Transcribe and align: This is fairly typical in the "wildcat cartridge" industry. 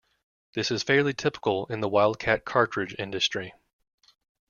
This 0.55 0.71
is 0.71 0.81
fairly 0.81 1.13
typical 1.13 1.67
in 1.67 1.79
the 1.81 1.87
"wildcat 1.87 2.43
cartridge" 2.43 2.95
industry. 2.97 3.53